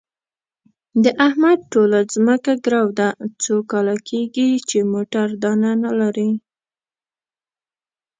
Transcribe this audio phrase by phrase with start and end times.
[1.03, 3.09] د احمد ټوله ځمکه ګرو ده،
[3.43, 6.31] څو کاله کېږي چې موټی دانه نه لري.